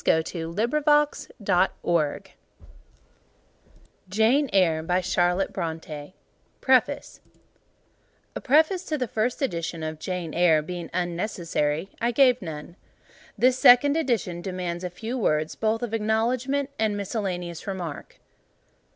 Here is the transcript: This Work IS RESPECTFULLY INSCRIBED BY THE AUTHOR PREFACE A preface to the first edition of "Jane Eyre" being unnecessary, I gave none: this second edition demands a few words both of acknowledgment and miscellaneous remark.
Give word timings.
This 0.03 0.33
Work 0.33 0.35
IS 0.35 0.47
RESPECTFULLY 0.57 1.29
INSCRIBED 1.85 2.33
BY 4.87 5.01
THE 5.07 5.51
AUTHOR 5.61 6.17
PREFACE 6.59 7.19
A 8.35 8.41
preface 8.41 8.83
to 8.85 8.97
the 8.97 9.07
first 9.07 9.43
edition 9.43 9.83
of 9.83 9.99
"Jane 9.99 10.33
Eyre" 10.33 10.63
being 10.63 10.89
unnecessary, 10.91 11.91
I 12.01 12.09
gave 12.09 12.41
none: 12.41 12.77
this 13.37 13.59
second 13.59 13.95
edition 13.95 14.41
demands 14.41 14.83
a 14.83 14.89
few 14.89 15.19
words 15.19 15.53
both 15.53 15.83
of 15.83 15.93
acknowledgment 15.93 16.71
and 16.79 16.97
miscellaneous 16.97 17.67
remark. 17.67 18.19